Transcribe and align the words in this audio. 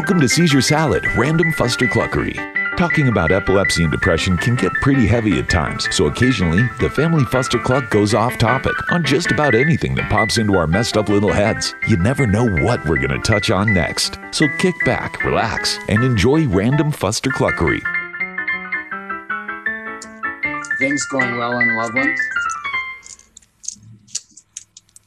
Welcome 0.00 0.20
to 0.20 0.30
Seizure 0.30 0.62
Salad, 0.62 1.04
Random 1.14 1.52
Fuster 1.52 1.86
Cluckery. 1.86 2.34
Talking 2.78 3.08
about 3.08 3.30
epilepsy 3.30 3.82
and 3.82 3.92
depression 3.92 4.38
can 4.38 4.56
get 4.56 4.72
pretty 4.80 5.06
heavy 5.06 5.38
at 5.38 5.50
times, 5.50 5.94
so 5.94 6.06
occasionally 6.06 6.62
the 6.80 6.88
family 6.88 7.22
fuster 7.24 7.62
cluck 7.62 7.90
goes 7.90 8.14
off 8.14 8.38
topic 8.38 8.72
on 8.90 9.04
just 9.04 9.30
about 9.30 9.54
anything 9.54 9.94
that 9.96 10.10
pops 10.10 10.38
into 10.38 10.56
our 10.56 10.66
messed 10.66 10.96
up 10.96 11.10
little 11.10 11.30
heads. 11.30 11.74
You 11.86 11.98
never 11.98 12.26
know 12.26 12.48
what 12.48 12.82
we're 12.86 12.96
going 12.96 13.10
to 13.10 13.18
touch 13.18 13.50
on 13.50 13.74
next. 13.74 14.18
So 14.30 14.46
kick 14.56 14.74
back, 14.86 15.22
relax, 15.22 15.78
and 15.90 16.02
enjoy 16.02 16.48
Random 16.48 16.92
Fuster 16.92 17.30
Cluckery. 17.30 17.82
Things 20.78 21.04
going 21.04 21.36
well 21.36 21.60
in 21.60 21.76
Loveland? 21.76 22.16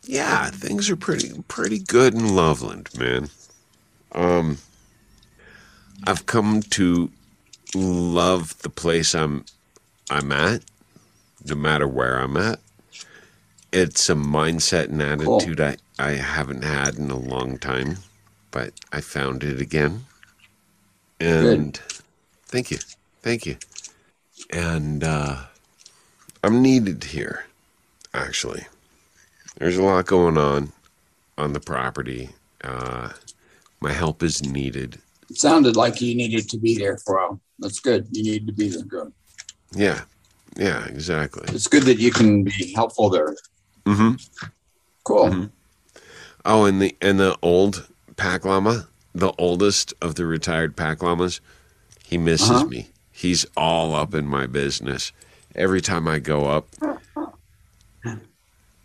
Yeah, 0.03 0.51
things 0.51 0.91
are 0.91 0.95
pretty 0.95 1.31
pretty 1.47 1.79
good 1.79 2.13
in 2.13 2.35
Loveland, 2.35 2.89
man. 2.95 3.31
Um 4.11 4.59
I've 6.05 6.25
come 6.25 6.61
to 6.61 7.11
love 7.75 8.57
the 8.61 8.69
place 8.69 9.15
I'm 9.15 9.45
I'm 10.09 10.31
at, 10.31 10.63
no 11.45 11.55
matter 11.55 11.87
where 11.87 12.17
I'm 12.19 12.35
at. 12.37 12.59
It's 13.71 14.09
a 14.09 14.13
mindset 14.15 14.89
and 14.89 15.01
attitude 15.01 15.59
I, 15.59 15.77
I 15.97 16.11
haven't 16.11 16.63
had 16.63 16.95
in 16.95 17.09
a 17.09 17.17
long 17.17 17.57
time, 17.57 17.97
but 18.51 18.73
I 18.91 19.01
found 19.01 19.43
it 19.43 19.59
again. 19.59 20.05
And 21.19 21.77
thank 22.45 22.69
you. 22.69 22.77
Thank 23.21 23.45
you. 23.45 23.57
And 24.51 25.03
uh 25.03 25.45
I'm 26.43 26.61
needed 26.61 27.05
here, 27.05 27.45
actually. 28.13 28.67
There's 29.57 29.77
a 29.77 29.83
lot 29.83 30.05
going 30.05 30.37
on 30.37 30.73
on 31.37 31.53
the 31.53 31.59
property. 31.61 32.29
Uh 32.63 33.13
my 33.79 33.93
help 33.93 34.21
is 34.21 34.43
needed. 34.43 34.99
It 35.33 35.39
sounded 35.39 35.75
like 35.75 35.99
you 35.99 36.13
needed 36.13 36.47
to 36.49 36.59
be 36.59 36.77
there 36.77 36.99
for 36.99 37.17
a 37.17 37.27
while. 37.29 37.41
That's 37.57 37.79
good. 37.79 38.07
You 38.11 38.21
need 38.21 38.45
to 38.45 38.53
be 38.53 38.69
there. 38.69 38.83
Good. 38.83 39.11
Yeah. 39.75 40.01
Yeah, 40.55 40.85
exactly. 40.85 41.45
It's 41.55 41.65
good 41.65 41.81
that 41.83 41.97
you 41.97 42.11
can 42.11 42.43
be 42.43 42.71
helpful 42.75 43.09
there. 43.09 43.35
Mm-hmm. 43.87 44.13
Cool. 45.03 45.29
Mhm. 45.29 45.49
Oh, 46.45 46.65
and 46.65 46.79
the 46.79 46.95
and 47.01 47.19
the 47.19 47.35
old 47.41 47.87
pack 48.15 48.45
llama, 48.45 48.87
the 49.15 49.31
oldest 49.39 49.95
of 50.03 50.13
the 50.13 50.27
retired 50.27 50.75
pack 50.75 51.01
llamas, 51.01 51.41
he 52.05 52.19
misses 52.19 52.51
Uh-huh. 52.51 52.65
me. 52.65 52.89
He's 53.11 53.47
all 53.57 53.95
up 53.95 54.13
in 54.13 54.27
my 54.27 54.45
business. 54.45 55.11
Every 55.55 55.81
time 55.81 56.07
I 56.07 56.19
go 56.19 56.45
up. 56.45 56.67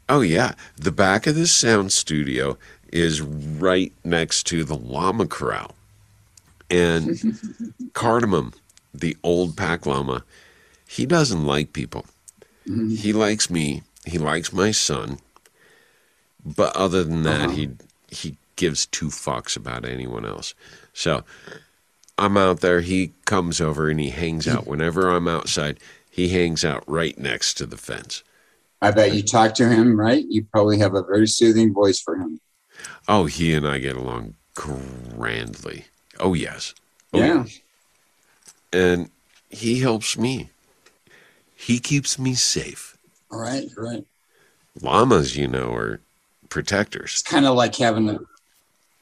Oh 0.09 0.23
yeah, 0.23 0.53
the 0.79 0.93
back 0.93 1.27
of 1.27 1.35
this 1.35 1.53
sound 1.53 1.93
studio 1.93 2.57
is 2.91 3.21
right 3.21 3.93
next 4.03 4.45
to 4.47 4.65
the 4.65 4.75
llama 4.77 5.27
corral. 5.27 5.75
And 6.71 7.19
Cardamom, 7.95 8.53
the 8.93 9.17
old 9.23 9.57
pack 9.57 9.87
llama, 9.87 10.25
he 10.87 11.07
doesn't 11.07 11.45
like 11.45 11.73
people. 11.73 12.07
He 12.67 13.15
likes 13.15 13.49
me. 13.49 13.83
He 14.05 14.19
likes 14.19 14.53
my 14.53 14.73
son. 14.73 15.19
But 16.45 16.77
other 16.77 17.03
than 17.03 17.23
that, 17.23 17.47
Uh-huh. 17.47 17.51
he 17.55 17.71
he 18.11 18.37
gives 18.57 18.87
two 18.87 19.07
fucks 19.09 19.57
about 19.57 19.85
anyone 19.87 20.25
else. 20.27 20.55
So 20.93 21.25
I'm 22.19 22.37
out 22.37 22.61
there. 22.61 22.81
He 22.83 23.13
comes 23.25 23.61
over 23.61 23.89
and 23.89 23.99
he 24.01 24.11
hangs 24.11 24.47
out. 24.49 24.67
Whenever 24.73 25.09
I'm 25.11 25.29
outside, 25.29 25.79
he 26.11 26.29
hangs 26.29 26.65
out 26.65 26.85
right 26.87 27.17
next 27.19 27.55
to 27.55 27.67
the 27.67 27.77
fence. 27.79 28.23
I 28.83 28.91
bet 28.91 29.15
you 29.15 29.23
talk 29.23 29.55
to 29.55 29.69
him, 29.69 29.99
right? 29.99 30.25
You 30.29 30.45
probably 30.45 30.79
have 30.79 30.95
a 30.95 31.03
very 31.03 31.27
soothing 31.27 31.73
voice 31.73 32.01
for 32.01 32.17
him. 32.17 32.41
Oh, 33.09 33.25
he 33.25 33.55
and 33.55 33.67
I 33.67 33.79
get 33.79 33.97
along 33.97 34.35
grandly. 34.55 35.87
Oh 36.21 36.35
yes. 36.35 36.75
Oh, 37.13 37.19
Yeah. 37.19 37.43
yes. 37.45 37.61
And 38.73 39.11
he 39.51 39.81
helps 39.81 40.19
me. 40.19 40.51
He 41.57 41.79
keeps 41.79 42.19
me 42.19 42.35
safe. 42.35 42.97
All 43.31 43.41
right. 43.41 43.69
Right. 43.77 44.05
Llamas, 44.81 45.37
you 45.37 45.49
know, 45.49 45.73
are 45.75 46.01
protectors. 46.49 47.13
It's 47.19 47.23
kind 47.23 47.47
of 47.47 47.57
like 47.57 47.75
having 47.77 48.09
a. 48.09 48.19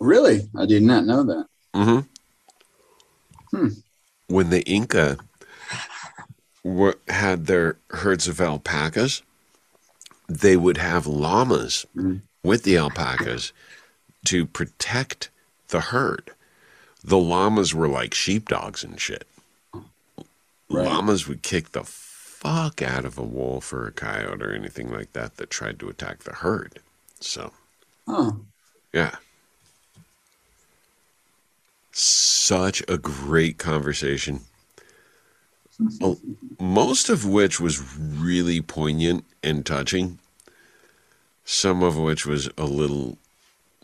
Really? 0.00 0.49
I 0.56 0.66
did 0.66 0.82
not 0.82 1.04
know 1.04 1.22
that. 1.25 1.47
hmm 1.75 2.00
Hmm. 3.50 3.69
When 4.28 4.50
the 4.50 4.62
Inca 4.62 5.19
were, 6.65 6.98
had 7.09 7.47
their 7.47 7.78
herds 7.91 8.27
of 8.27 8.41
alpacas, 8.41 9.22
they 10.28 10.56
would 10.56 10.78
have 10.78 11.06
llamas 11.06 11.87
Mhm. 11.97 12.22
with 12.43 12.65
the 12.65 12.77
alpacas 12.77 13.53
to 14.25 14.47
protect 14.47 15.31
the 15.69 15.81
herd. 15.81 16.33
The 17.06 17.16
llamas 17.18 17.72
were 17.72 17.86
like 17.88 18.14
sheepdogs 18.14 18.82
and 18.82 19.00
shit. 19.00 19.26
Right. 19.72 20.84
Llamas 20.86 21.28
would 21.28 21.42
kick 21.42 21.70
the 21.70 21.84
fuck 21.84 22.82
out 22.82 23.04
of 23.04 23.16
a 23.16 23.22
wolf 23.22 23.72
or 23.72 23.86
a 23.86 23.92
coyote 23.92 24.42
or 24.42 24.52
anything 24.52 24.92
like 24.92 25.12
that 25.12 25.36
that 25.36 25.48
tried 25.48 25.78
to 25.78 25.88
attack 25.88 26.24
the 26.24 26.32
herd. 26.34 26.80
So, 27.20 27.52
Oh, 28.08 28.40
yeah. 28.92 29.16
Such 31.92 32.82
a 32.88 32.98
great 32.98 33.56
conversation. 33.58 34.40
Oh, 36.02 36.18
Most 36.58 37.08
of 37.08 37.24
which 37.24 37.60
was 37.60 37.80
really 37.96 38.60
poignant 38.60 39.24
and 39.44 39.64
touching. 39.64 40.18
Some 41.44 41.82
of 41.84 41.96
which 41.96 42.26
was 42.26 42.48
a 42.58 42.64
little 42.64 43.18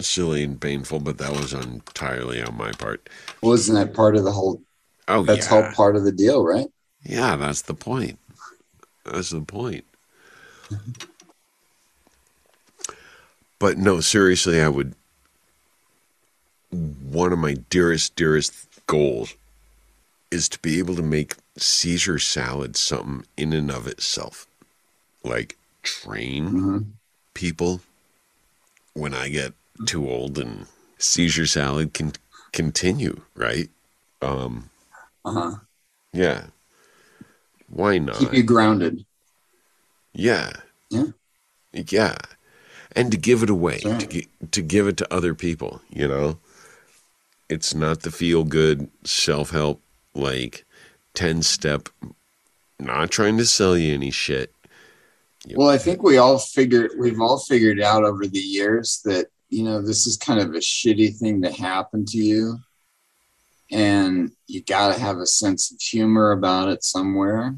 silly 0.02 0.42
and 0.42 0.60
painful, 0.60 1.00
but 1.00 1.18
that 1.18 1.32
was 1.32 1.52
entirely 1.52 2.42
on 2.42 2.56
my 2.56 2.72
part. 2.72 3.08
wasn't 3.42 3.78
that 3.78 3.94
part 3.94 4.16
of 4.16 4.24
the 4.24 4.32
whole? 4.32 4.62
Oh, 5.08 5.24
That's 5.26 5.46
yeah. 5.46 5.52
all 5.52 5.72
part 5.72 5.96
of 5.96 6.04
the 6.04 6.12
deal, 6.12 6.44
right? 6.44 6.68
Yeah, 7.04 7.36
that's 7.36 7.62
the 7.62 7.74
point. 7.74 8.18
That's 9.04 9.30
the 9.30 9.42
point. 9.42 9.86
But 13.58 13.78
no, 13.78 14.00
seriously, 14.00 14.60
I 14.60 14.68
would. 14.68 14.94
One 16.70 17.32
of 17.32 17.38
my 17.38 17.54
dearest, 17.54 18.16
dearest 18.16 18.52
goals 18.86 19.34
is 20.30 20.48
to 20.50 20.58
be 20.60 20.78
able 20.78 20.96
to 20.96 21.02
make 21.02 21.36
Seizure 21.58 22.18
Salad 22.18 22.76
something 22.76 23.26
in 23.36 23.52
and 23.52 23.70
of 23.70 23.86
itself. 23.86 24.46
Like 25.24 25.58
train 25.82 26.52
hmm 26.52 26.94
people 27.34 27.82
when 28.94 29.14
I 29.14 29.28
get 29.28 29.52
too 29.86 30.08
old 30.08 30.38
and 30.38 30.66
seizure 30.98 31.46
salad 31.46 31.94
can 31.94 32.12
continue, 32.52 33.20
right? 33.34 33.68
Um, 34.20 34.70
Uh 35.24 35.32
huh. 35.32 35.54
yeah. 36.12 36.46
Why 37.68 37.98
not? 37.98 38.16
Keep 38.16 38.34
you 38.34 38.42
grounded. 38.42 39.04
Yeah. 40.12 40.52
Yeah. 40.90 41.06
Yeah. 41.72 42.16
And 42.94 43.10
to 43.10 43.16
give 43.16 43.42
it 43.42 43.48
away, 43.50 43.78
Sure. 43.78 43.98
to, 43.98 44.06
gi- 44.06 44.28
to 44.50 44.60
give 44.62 44.86
it 44.86 44.98
to 44.98 45.14
other 45.14 45.34
people, 45.34 45.80
you 45.88 46.06
know? 46.06 46.38
It's 47.48 47.74
not 47.74 48.02
the 48.02 48.10
feel 48.10 48.44
good 48.44 48.90
self 49.04 49.50
help, 49.50 49.80
like 50.14 50.64
10 51.14 51.42
step, 51.42 51.88
not 52.78 53.10
trying 53.10 53.38
to 53.38 53.46
sell 53.46 53.76
you 53.76 53.94
any 53.94 54.10
shit. 54.10 54.52
You- 55.46 55.56
Well, 55.56 55.68
I 55.70 55.78
think 55.78 56.02
we 56.02 56.18
all 56.18 56.38
figured 56.38 56.92
we've 56.98 57.20
all 57.20 57.38
figured 57.38 57.80
out 57.80 58.04
over 58.04 58.26
the 58.26 58.38
years 58.38 59.00
that 59.06 59.28
you 59.52 59.64
know 59.64 59.82
this 59.82 60.06
is 60.06 60.16
kind 60.16 60.40
of 60.40 60.54
a 60.54 60.58
shitty 60.58 61.16
thing 61.16 61.42
to 61.42 61.52
happen 61.52 62.06
to 62.06 62.16
you, 62.16 62.58
and 63.70 64.32
you 64.46 64.62
got 64.62 64.94
to 64.94 65.00
have 65.00 65.18
a 65.18 65.26
sense 65.26 65.70
of 65.70 65.80
humor 65.80 66.32
about 66.32 66.68
it 66.68 66.82
somewhere. 66.82 67.54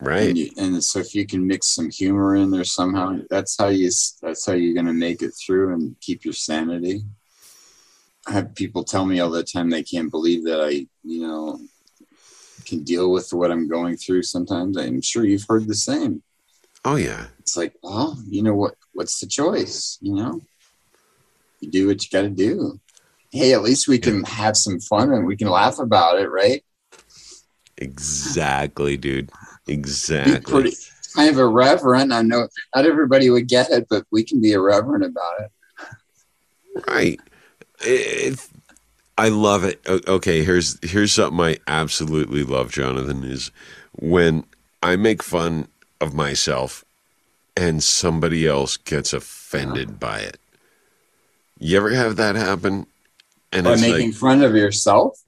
Right. 0.00 0.28
And, 0.28 0.38
you, 0.38 0.50
and 0.58 0.84
so 0.84 0.98
if 0.98 1.14
you 1.14 1.24
can 1.24 1.46
mix 1.46 1.68
some 1.68 1.88
humor 1.88 2.36
in 2.36 2.50
there 2.50 2.64
somehow, 2.64 3.20
that's 3.30 3.56
how 3.56 3.68
you, 3.68 3.90
that's 4.20 4.44
how 4.44 4.52
you're 4.52 4.74
going 4.74 4.86
to 4.86 4.92
make 4.92 5.22
it 5.22 5.30
through 5.30 5.72
and 5.72 5.96
keep 6.00 6.24
your 6.24 6.34
sanity. 6.34 7.02
I 8.26 8.32
have 8.32 8.54
people 8.54 8.84
tell 8.84 9.06
me 9.06 9.20
all 9.20 9.30
the 9.30 9.42
time 9.42 9.70
they 9.70 9.82
can't 9.82 10.10
believe 10.10 10.44
that 10.44 10.60
I, 10.60 10.86
you 11.02 11.22
know, 11.26 11.60
can 12.66 12.82
deal 12.82 13.10
with 13.10 13.32
what 13.32 13.50
I'm 13.50 13.68
going 13.68 13.96
through 13.96 14.24
sometimes. 14.24 14.76
I'm 14.76 15.00
sure 15.00 15.24
you've 15.24 15.46
heard 15.48 15.66
the 15.66 15.74
same. 15.74 16.22
Oh, 16.84 16.96
yeah. 16.96 17.28
It's 17.38 17.56
like, 17.56 17.74
well, 17.82 18.18
you 18.28 18.42
know 18.42 18.54
what 18.54 18.74
what's 18.92 19.20
the 19.20 19.26
choice, 19.26 19.98
you 20.02 20.14
know? 20.14 20.42
You 21.60 21.70
do 21.70 21.86
what 21.86 22.02
you 22.02 22.10
got 22.10 22.22
to 22.22 22.30
do. 22.30 22.80
Hey, 23.30 23.52
at 23.52 23.62
least 23.62 23.88
we 23.88 23.98
can 23.98 24.24
have 24.24 24.56
some 24.56 24.80
fun 24.80 25.12
and 25.12 25.26
we 25.26 25.36
can 25.36 25.48
laugh 25.48 25.78
about 25.78 26.18
it, 26.18 26.28
right? 26.28 26.64
Exactly, 27.76 28.96
dude. 28.96 29.30
Be 29.66 29.74
Exactly. 29.74 30.40
pretty 30.40 30.76
kind 31.14 31.30
of 31.30 31.38
irreverent. 31.38 32.12
I 32.12 32.22
know 32.22 32.48
not 32.74 32.86
everybody 32.86 33.28
would 33.30 33.48
get 33.48 33.70
it, 33.70 33.86
but 33.90 34.04
we 34.10 34.22
can 34.24 34.40
be 34.40 34.52
irreverent 34.52 35.04
about 35.04 35.40
it. 35.40 35.52
Right. 36.86 37.20
It, 37.80 38.38
I 39.18 39.28
love 39.28 39.64
it. 39.64 39.80
Okay, 39.86 40.44
here's 40.44 40.78
here's 40.88 41.12
something 41.12 41.40
I 41.40 41.58
absolutely 41.66 42.42
love, 42.42 42.70
Jonathan, 42.70 43.24
is 43.24 43.50
when 43.92 44.44
I 44.82 44.96
make 44.96 45.22
fun 45.22 45.68
of 46.00 46.14
myself 46.14 46.84
and 47.56 47.82
somebody 47.82 48.46
else 48.46 48.76
gets 48.76 49.12
offended 49.12 49.98
by 49.98 50.20
it. 50.20 50.38
You 51.58 51.76
ever 51.78 51.90
have 51.90 52.16
that 52.16 52.36
happen? 52.36 52.86
and 53.52 53.64
By 53.64 53.76
making 53.76 54.10
like, 54.10 54.14
fun 54.14 54.42
of 54.42 54.54
yourself? 54.54 55.18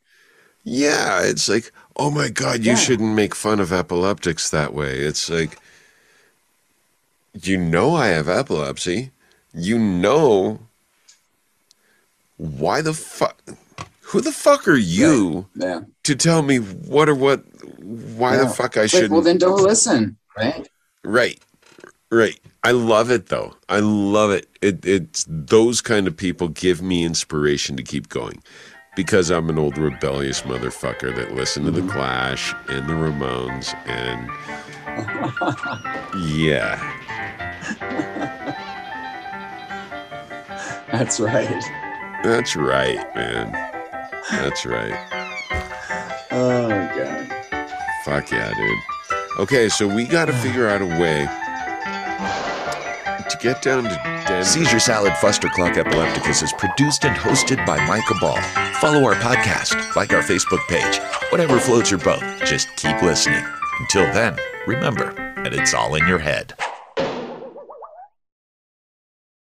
yeah, 0.64 1.22
it's 1.22 1.48
like, 1.48 1.72
oh 1.96 2.10
my 2.10 2.28
god, 2.28 2.60
you 2.64 2.72
Yeah. 2.72 2.76
shouldn't 2.76 3.14
make 3.14 3.34
fun 3.34 3.60
of 3.60 3.72
epileptics 3.72 4.50
that 4.50 4.74
way. 4.74 4.98
It's 4.98 5.30
like, 5.30 5.58
you 7.40 7.56
know, 7.56 7.94
I 7.94 8.08
have 8.08 8.28
epilepsy. 8.28 9.12
You 9.54 9.78
know, 9.78 10.60
why 12.36 12.82
the 12.82 12.92
fuck? 12.92 13.40
Who 14.02 14.20
the 14.20 14.32
fuck 14.32 14.66
are 14.68 14.76
you 14.76 15.46
Yeah. 15.54 15.80
to 16.04 16.14
tell 16.14 16.42
me 16.42 16.58
what 16.58 17.08
or 17.08 17.14
what? 17.14 17.44
Why 17.78 18.36
the 18.36 18.48
fuck 18.48 18.76
I 18.76 18.86
shouldn't? 18.86 19.12
well, 19.12 19.22
then 19.22 19.38
don't 19.38 19.62
listen, 19.62 20.16
right? 20.36 20.68
Right. 21.04 21.40
Right. 22.10 22.38
I 22.64 22.70
love 22.70 23.10
it 23.10 23.26
though. 23.26 23.54
I 23.68 23.80
love 23.80 24.30
it. 24.30 24.48
It 24.62 24.84
it's 24.84 25.26
those 25.28 25.80
kind 25.82 26.06
of 26.06 26.16
people 26.16 26.48
give 26.48 26.80
me 26.80 27.04
inspiration 27.04 27.76
to 27.76 27.82
keep 27.82 28.08
going. 28.08 28.42
Because 28.96 29.30
I'm 29.30 29.48
an 29.48 29.58
old 29.58 29.78
rebellious 29.78 30.42
motherfucker 30.42 31.14
that 31.14 31.34
listened 31.34 31.66
to 31.66 31.70
the 31.70 31.82
mm-hmm. 31.82 31.90
Clash 31.90 32.52
and 32.68 32.88
the 32.88 32.94
Ramones 32.94 33.74
and 33.86 34.28
yeah. 36.36 36.94
That's 40.90 41.20
right. 41.20 41.62
That's 42.24 42.56
right, 42.56 42.96
man. 43.14 43.52
That's 44.30 44.66
right. 44.66 44.96
Oh 46.30 46.68
god. 46.68 47.28
Fuck 48.04 48.32
yeah, 48.32 48.52
dude. 48.54 48.78
Okay, 49.38 49.68
so 49.68 49.86
we 49.86 50.06
got 50.06 50.24
to 50.24 50.32
figure 50.32 50.66
out 50.66 50.82
a 50.82 50.86
way 50.86 51.28
get 53.40 53.62
down 53.62 53.84
to 53.84 54.00
Denver. 54.04 54.44
Seizure 54.44 54.80
Salad 54.80 55.12
Fuster 55.14 55.50
Cluck 55.50 55.76
Epilepticus 55.76 56.42
is 56.42 56.52
produced 56.54 57.04
and 57.04 57.16
hosted 57.16 57.64
by 57.66 57.84
Micah 57.86 58.14
Ball. 58.20 58.40
Follow 58.80 59.04
our 59.04 59.14
podcast, 59.14 59.96
like 59.96 60.12
our 60.12 60.22
Facebook 60.22 60.66
page. 60.68 61.00
Whatever 61.30 61.58
floats 61.58 61.90
your 61.90 62.00
boat, 62.00 62.22
just 62.44 62.68
keep 62.76 63.00
listening. 63.02 63.44
Until 63.80 64.02
then, 64.12 64.36
remember 64.66 65.12
that 65.42 65.54
it's 65.54 65.74
all 65.74 65.94
in 65.94 66.06
your 66.06 66.18
head. 66.18 66.54